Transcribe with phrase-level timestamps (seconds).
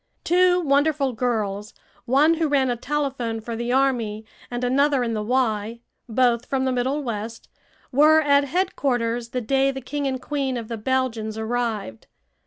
[0.23, 5.21] Two wonderful girls, one who ran a telephone for the army and another in the
[5.21, 7.49] "Y," both from the Middle West,
[7.91, 12.07] were at headquarters the day the King and Queen of the Belgians arrived.